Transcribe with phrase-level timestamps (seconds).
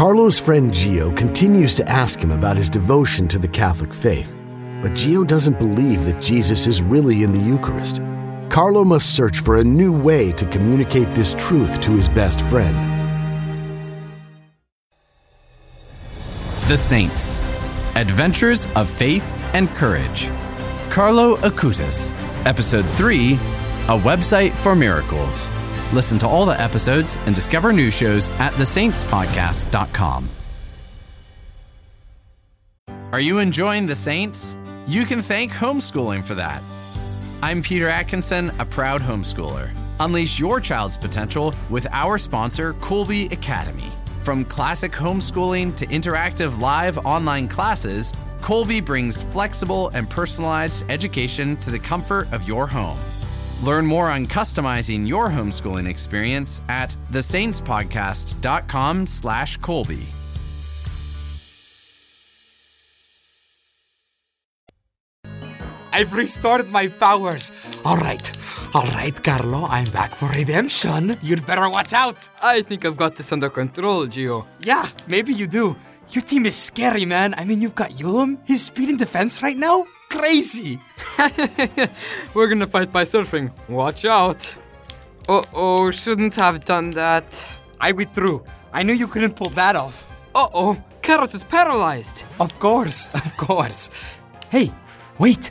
[0.00, 4.34] Carlo's friend Gio continues to ask him about his devotion to the Catholic faith,
[4.80, 8.00] but Gio doesn't believe that Jesus is really in the Eucharist.
[8.48, 12.74] Carlo must search for a new way to communicate this truth to his best friend.
[16.66, 17.38] The Saints
[17.94, 20.30] Adventures of Faith and Courage.
[20.88, 22.10] Carlo Acutis,
[22.46, 25.50] Episode 3 A Website for Miracles.
[25.92, 30.28] Listen to all the episodes and discover new shows at thesaintspodcast.com.
[33.12, 34.56] Are you enjoying The Saints?
[34.86, 36.62] You can thank homeschooling for that.
[37.42, 39.70] I'm Peter Atkinson, a proud homeschooler.
[39.98, 43.90] Unleash your child's potential with our sponsor, Kolbe Academy.
[44.22, 51.70] From classic homeschooling to interactive live online classes, Kolbe brings flexible and personalized education to
[51.70, 52.98] the comfort of your home.
[53.62, 60.02] Learn more on customizing your homeschooling experience at thesaintspodcast.com slash Kolbe.
[65.92, 67.52] I've restored my powers.
[67.84, 68.32] All right.
[68.72, 69.66] All right, Carlo.
[69.66, 71.18] I'm back for redemption.
[71.20, 72.28] You'd better watch out.
[72.40, 74.46] I think I've got this under control, Gio.
[74.62, 75.76] Yeah, maybe you do.
[76.10, 77.34] Your team is scary, man.
[77.36, 78.38] I mean, you've got Yulum.
[78.46, 79.86] His speed and defense right now?
[80.10, 80.78] Crazy.
[82.34, 83.50] We're gonna fight by surfing.
[83.68, 84.52] Watch out.
[85.28, 87.48] Uh oh, shouldn't have done that.
[87.80, 88.44] I withdrew.
[88.72, 90.10] I knew you couldn't pull that off.
[90.34, 92.24] Uh oh, Carrot is paralyzed.
[92.38, 93.90] Of course, of course.
[94.50, 94.72] Hey,
[95.18, 95.50] wait.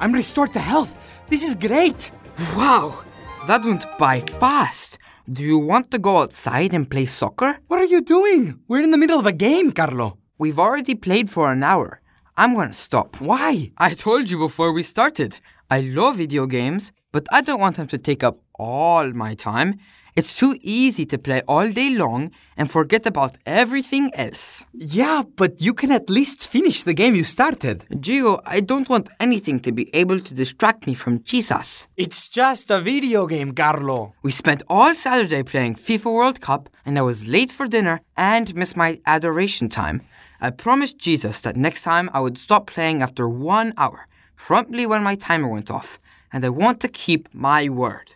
[0.00, 0.96] I'm restored to health.
[1.28, 2.10] This is great.
[2.56, 3.04] Wow,
[3.46, 4.98] that went by fast.
[5.30, 7.58] Do you want to go outside and play soccer?
[7.68, 8.58] What are you doing?
[8.66, 10.18] We're in the middle of a game, Carlo.
[10.38, 12.00] We've already played for an hour.
[12.40, 13.20] I'm gonna stop.
[13.20, 13.70] Why?
[13.76, 15.38] I told you before we started.
[15.70, 19.78] I love video games, but I don't want them to take up all my time.
[20.16, 24.64] It's too easy to play all day long and forget about everything else.
[24.72, 27.84] Yeah, but you can at least finish the game you started.
[27.92, 31.88] Gio, I don't want anything to be able to distract me from Jesus.
[31.98, 34.14] It's just a video game, Carlo.
[34.22, 38.54] We spent all Saturday playing FIFA World Cup, and I was late for dinner and
[38.54, 40.00] missed my adoration time.
[40.42, 44.06] I promised Jesus that next time I would stop playing after one hour,
[44.36, 46.00] promptly when my timer went off,
[46.32, 48.14] and I want to keep my word.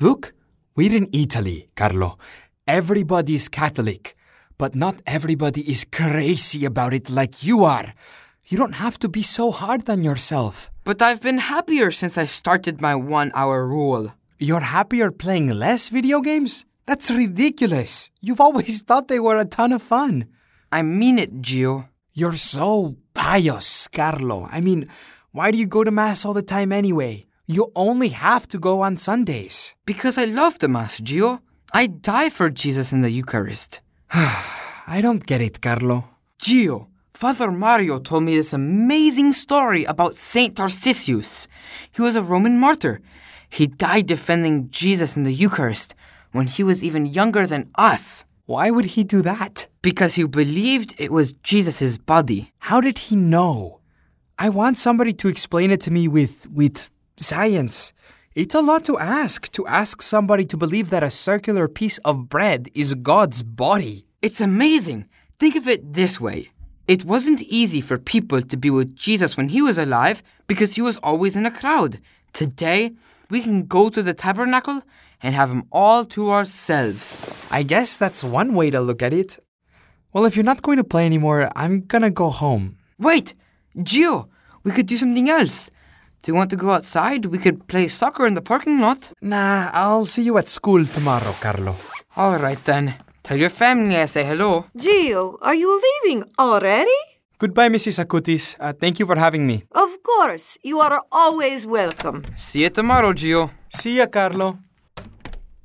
[0.00, 0.32] Look,
[0.74, 2.18] we're in Italy, Carlo.
[2.66, 4.16] Everybody's Catholic,
[4.56, 7.92] but not everybody is crazy about it like you are.
[8.46, 10.70] You don't have to be so hard on yourself.
[10.82, 14.14] But I've been happier since I started my one hour rule.
[14.38, 16.64] You're happier playing less video games?
[16.86, 18.10] That's ridiculous.
[18.22, 20.26] You've always thought they were a ton of fun.
[20.74, 21.86] I mean it, Gio.
[22.14, 24.48] You're so pious, Carlo.
[24.50, 24.88] I mean,
[25.30, 27.26] why do you go to Mass all the time anyway?
[27.46, 29.76] You only have to go on Sundays.
[29.86, 31.38] Because I love the Mass, Gio.
[31.72, 33.82] I die for Jesus in the Eucharist.
[34.12, 36.08] I don't get it, Carlo.
[36.42, 41.46] Gio, Father Mario told me this amazing story about Saint Tarcisius.
[41.92, 43.00] He was a Roman martyr.
[43.48, 45.94] He died defending Jesus in the Eucharist
[46.32, 49.66] when he was even younger than us Why would he do that?
[49.84, 52.50] because he believed it was Jesus' body.
[52.58, 53.80] How did he know?
[54.38, 57.92] I want somebody to explain it to me with with science.
[58.34, 62.30] It's a lot to ask to ask somebody to believe that a circular piece of
[62.30, 64.06] bread is God's body.
[64.22, 65.00] It's amazing.
[65.38, 66.40] Think of it this way
[66.88, 70.82] it wasn't easy for people to be with Jesus when he was alive because he
[70.82, 72.00] was always in a crowd.
[72.32, 72.92] Today,
[73.30, 74.82] we can go to the tabernacle
[75.22, 77.26] and have him all to ourselves.
[77.50, 79.38] I guess that's one way to look at it.
[80.12, 82.76] Well, if you're not going to play anymore, I'm gonna go home.
[82.98, 83.34] Wait,
[83.78, 84.28] Gio,
[84.62, 85.70] we could do something else.
[86.22, 87.26] Do you want to go outside?
[87.26, 89.12] We could play soccer in the parking lot.
[89.20, 91.76] Nah, I'll see you at school tomorrow, Carlo.
[92.16, 92.94] All right then.
[93.22, 94.66] Tell your family I say hello.
[94.78, 96.94] Gio, are you leaving already?
[97.38, 98.02] Goodbye, Mrs.
[98.04, 98.56] Acutis.
[98.60, 99.64] Uh, thank you for having me.
[99.72, 102.22] Of course, you are always welcome.
[102.36, 103.50] See you tomorrow, Gio.
[103.68, 104.58] See ya, Carlo.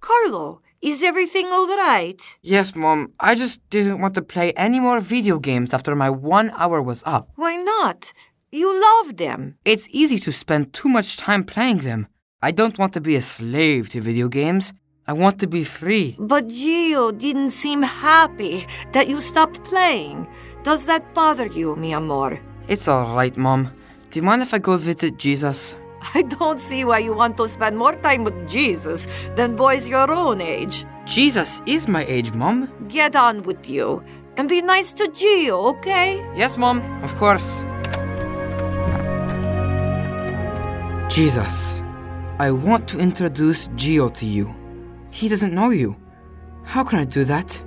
[0.00, 2.20] Carlo, is everything all right?
[2.42, 3.12] Yes, Mom.
[3.18, 7.02] I just didn't want to play any more video games after my one hour was
[7.06, 7.30] up.
[7.34, 8.12] Why not?
[8.52, 9.56] You love them.
[9.64, 12.06] It's easy to spend too much time playing them.
[12.42, 14.72] I don't want to be a slave to video games.
[15.08, 16.16] I want to be free.
[16.18, 20.28] But Gio didn't seem happy that you stopped playing.
[20.62, 22.38] Does that bother you, mi amor?
[22.68, 23.70] It's alright, Mom.
[24.16, 25.76] Do you mind if I go visit Jesus?
[26.14, 30.10] I don't see why you want to spend more time with Jesus than boys your
[30.10, 30.86] own age.
[31.04, 32.72] Jesus is my age, Mom.
[32.88, 34.02] Get on with you.
[34.38, 36.26] And be nice to Gio, okay?
[36.34, 37.60] Yes, Mom, of course.
[41.14, 41.82] Jesus,
[42.38, 44.54] I want to introduce Gio to you.
[45.10, 45.94] He doesn't know you.
[46.64, 47.62] How can I do that?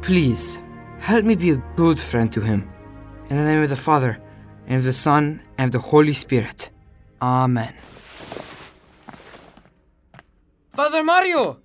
[0.00, 0.60] Please,
[1.00, 2.70] help me be a good friend to him.
[3.30, 4.22] In the name of the Father,
[4.66, 6.70] and of the Son, and of the Holy Spirit.
[7.20, 7.72] Amen.
[10.72, 11.58] Father Mario!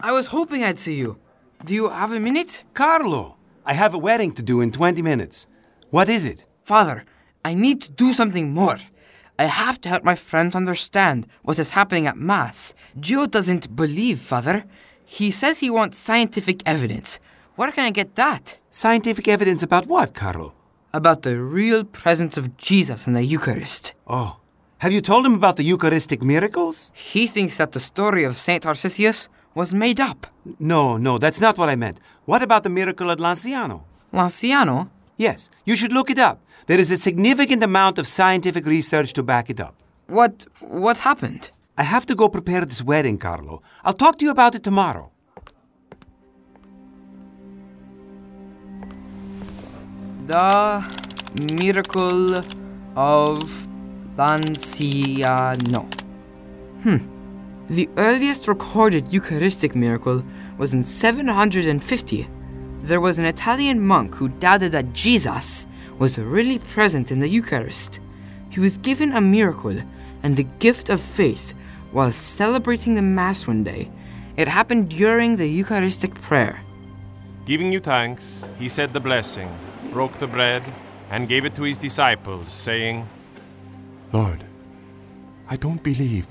[0.00, 1.18] I was hoping I'd see you.
[1.64, 2.62] Do you have a minute?
[2.74, 3.36] Carlo,
[3.66, 5.48] I have a wedding to do in 20 minutes.
[5.90, 6.46] What is it?
[6.62, 7.04] Father,
[7.44, 8.78] I need to do something more.
[9.38, 12.74] I have to help my friends understand what is happening at Mass.
[12.98, 14.64] Gio doesn't believe, Father.
[15.04, 17.18] He says he wants scientific evidence.
[17.56, 18.58] Where can I get that?
[18.70, 20.54] Scientific evidence about what, Carlo?
[20.92, 23.92] About the real presence of Jesus in the Eucharist.
[24.08, 24.38] Oh.
[24.78, 26.90] Have you told him about the Eucharistic miracles?
[26.94, 28.64] He thinks that the story of St.
[28.64, 30.26] Tarcisius was made up.
[30.58, 32.00] No, no, that's not what I meant.
[32.24, 33.82] What about the miracle at Lanciano?
[34.12, 34.88] Lanciano?
[35.16, 36.40] Yes, you should look it up.
[36.66, 39.74] There is a significant amount of scientific research to back it up.
[40.08, 41.50] What what happened?
[41.78, 43.62] I have to go prepare this wedding, Carlo.
[43.84, 45.12] I'll talk to you about it tomorrow.
[50.30, 50.84] The
[51.58, 52.36] miracle
[52.96, 53.66] of
[54.16, 55.92] Lanciano.
[56.84, 56.98] Hmm.
[57.68, 60.22] The earliest recorded Eucharistic miracle
[60.56, 62.28] was in 750.
[62.82, 65.66] There was an Italian monk who doubted that Jesus
[65.98, 67.98] was really present in the Eucharist.
[68.50, 69.82] He was given a miracle
[70.22, 71.54] and the gift of faith
[71.90, 73.90] while celebrating the Mass one day.
[74.36, 76.60] It happened during the Eucharistic prayer.
[77.46, 79.50] Giving you thanks, he said the blessing,
[79.90, 80.62] broke the bread,
[81.10, 83.08] and gave it to his disciples, saying,
[84.12, 84.44] Lord,
[85.48, 86.28] I don't believe.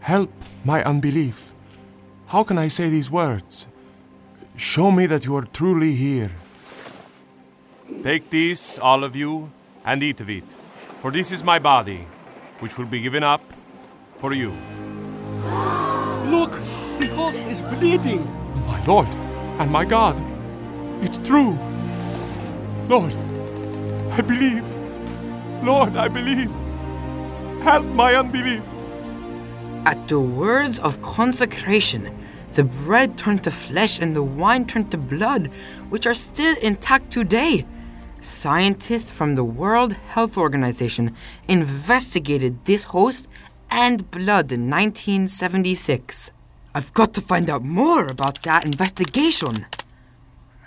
[0.00, 0.32] Help
[0.64, 1.52] my unbelief.
[2.26, 3.66] How can I say these words?
[4.56, 6.32] Show me that you are truly here.
[8.02, 9.50] Take this, all of you,
[9.84, 10.44] and eat of it,
[11.02, 12.06] for this is my body,
[12.60, 13.42] which will be given up
[14.16, 14.50] for you.
[16.30, 16.52] Look!
[16.98, 18.24] The host is bleeding!
[18.66, 19.08] My Lord
[19.60, 20.16] and my God,
[21.02, 21.58] it's true.
[22.88, 23.12] Lord,
[24.12, 24.64] I believe.
[25.64, 26.50] Lord, I believe.
[27.62, 28.62] Help my unbelief.
[29.84, 32.16] At the words of consecration,
[32.52, 35.48] the bread turned to flesh and the wine turned to blood,
[35.88, 37.66] which are still intact today.
[38.20, 41.16] Scientists from the World Health Organization
[41.48, 43.26] investigated this host
[43.68, 46.30] and blood in 1976.
[46.72, 49.66] I've got to find out more about that investigation.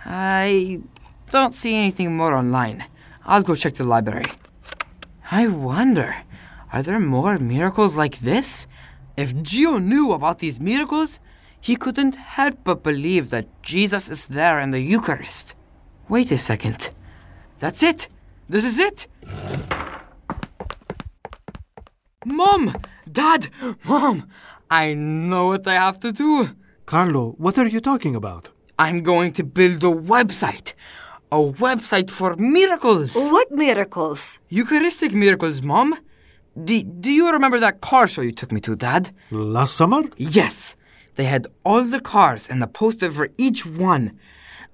[0.03, 0.81] I
[1.29, 2.85] don't see anything more online.
[3.25, 4.25] I'll go check the library.
[5.31, 6.15] I wonder,
[6.73, 8.67] are there more miracles like this?
[9.15, 11.19] If Gio knew about these miracles,
[11.61, 15.55] he couldn't help but believe that Jesus is there in the Eucharist.
[16.07, 16.89] Wait a second.
[17.59, 18.07] That's it!
[18.47, 19.07] This is it!
[22.25, 22.75] Mom!
[23.11, 23.49] Dad!
[23.85, 24.27] Mom!
[24.71, 26.49] I know what I have to do.
[26.85, 28.49] Carlo, what are you talking about?
[28.79, 30.73] I'm going to build a website.
[31.31, 33.13] A website for miracles.
[33.13, 34.39] What miracles?
[34.49, 35.95] Eucharistic miracles, Mom.
[36.63, 39.11] Do, do you remember that car show you took me to, Dad?
[39.29, 40.01] Last summer?
[40.17, 40.75] Yes.
[41.17, 44.17] They had all the cars and a poster for each one.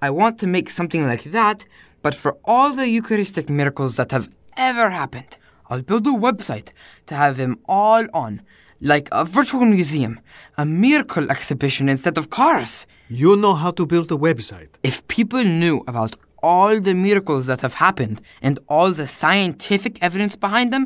[0.01, 1.65] I want to make something like that,
[2.01, 5.37] but for all the Eucharistic miracles that have ever happened.
[5.69, 6.69] I'll build a website
[7.07, 8.41] to have them all on,
[8.79, 10.21] like a virtual museum,
[10.57, 12.87] a miracle exhibition instead of cars.
[13.09, 14.69] You know how to build a website.
[14.83, 20.35] If people knew about all the miracles that have happened and all the scientific evidence
[20.35, 20.85] behind them,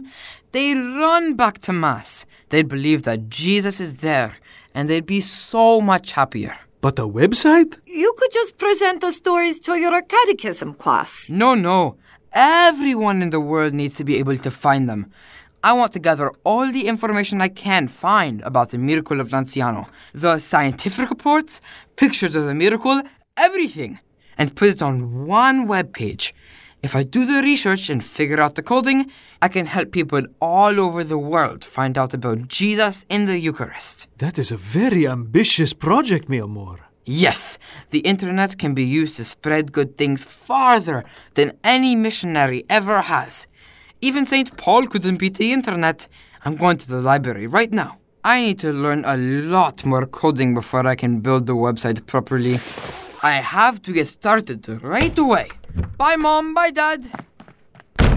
[0.54, 2.26] they'd run back to Mass.
[2.50, 4.38] They'd believe that Jesus is there,
[4.74, 6.56] and they'd be so much happier.
[6.80, 7.72] But the website?
[7.86, 11.30] You could just present the stories to your catechism class.
[11.30, 11.98] No, no.
[12.32, 15.12] Everyone in the world needs to be able to find them.
[15.62, 19.90] I want to gather all the information I can find about the miracle of Lanciano,
[20.14, 21.60] the scientific reports,
[21.98, 23.02] pictures of the miracle,
[23.36, 24.00] everything,
[24.40, 26.34] and put it on one web page.
[26.82, 30.80] If I do the research and figure out the coding, I can help people all
[30.80, 34.08] over the world find out about Jesus in the Eucharist.
[34.18, 36.78] That is a very ambitious project, mi amor.
[37.06, 37.58] Yes,
[37.90, 41.04] the internet can be used to spread good things farther
[41.34, 43.48] than any missionary ever has.
[44.00, 44.56] Even St.
[44.56, 46.08] Paul couldn't beat the internet.
[46.46, 47.98] I'm going to the library right now.
[48.24, 52.60] I need to learn a lot more coding before I can build the website properly.
[53.22, 55.50] I have to get started right away.
[55.98, 56.54] Bye, Mom.
[56.54, 57.06] Bye, Dad.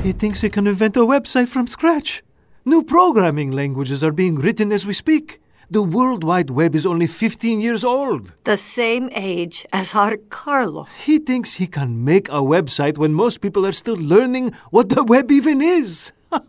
[0.02, 2.23] He thinks he can invent a website from scratch.
[2.64, 5.40] New programming languages are being written as we speak.
[5.71, 8.32] The World Wide Web is only 15 years old.
[8.44, 10.87] The same age as our Carlo.
[11.04, 15.02] He thinks he can make a website when most people are still learning what the
[15.02, 16.12] web even is.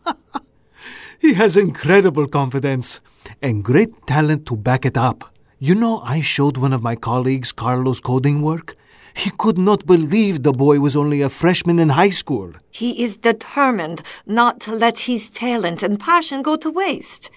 [1.20, 3.00] he has incredible confidence
[3.42, 5.33] and great talent to back it up.
[5.64, 8.76] You know, I showed one of my colleagues Carlo's coding work.
[9.16, 12.52] He could not believe the boy was only a freshman in high school.
[12.70, 17.30] He is determined not to let his talent and passion go to waste.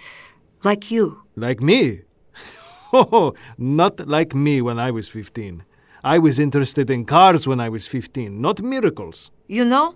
[0.64, 1.23] Like you.
[1.37, 2.00] Like me?
[2.92, 5.62] Oh, oh, not like me when I was 15.
[6.02, 9.30] I was interested in cars when I was 15, not miracles.
[9.47, 9.95] You know,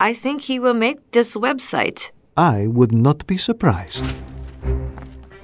[0.00, 2.10] I think he will make this website.
[2.38, 4.06] I would not be surprised.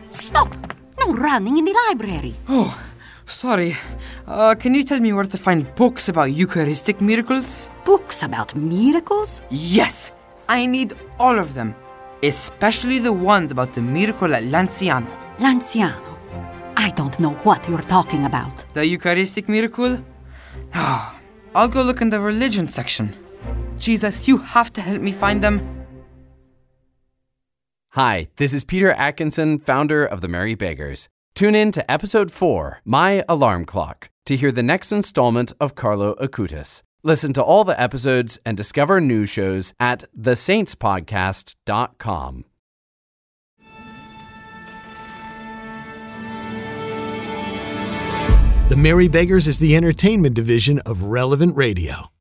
[0.09, 0.72] Stop!
[1.05, 2.35] No running in the library.
[2.49, 2.81] Oh,
[3.27, 3.77] sorry.
[4.25, 7.71] Uh, can you tell me where to find books about Eucharistic miracles?
[7.85, 9.43] Books about miracles?
[9.51, 10.13] Yes,
[10.49, 11.75] I need all of them,
[12.23, 15.09] especially the ones about the miracle at Lanciano.
[15.39, 16.01] Lanciano.
[16.77, 18.53] I don't know what you're talking about.
[18.75, 19.99] The Eucharistic miracle?
[20.73, 21.19] Ah,
[21.53, 23.17] I'll go look in the religion section.
[23.77, 25.82] Jesus, you have to help me find them.
[27.95, 31.11] Hi, this is Peter Atkinson, founder of the Merry Beggars.
[31.35, 36.15] Tune in to episode 4, My Alarm Clock, to hear the next installment of Carlo
[36.15, 36.83] Acutis.
[37.03, 42.45] Listen to all the episodes and discover new shows at thesaintspodcast.com.
[48.71, 52.12] The Merry Beggars is the entertainment division of Relevant Radio.